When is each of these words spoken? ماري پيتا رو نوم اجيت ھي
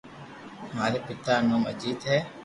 ماري 0.75 0.99
پيتا 1.07 1.33
رو 1.37 1.45
نوم 1.49 1.63
اجيت 1.71 1.99
ھي 2.09 2.17